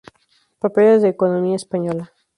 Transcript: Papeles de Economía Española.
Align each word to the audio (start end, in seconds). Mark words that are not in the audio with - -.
Papeles 0.59 1.03
de 1.03 1.09
Economía 1.09 1.55
Española. 1.57 2.11